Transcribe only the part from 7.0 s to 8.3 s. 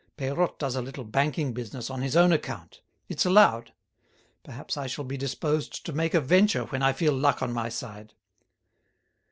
luck on my side."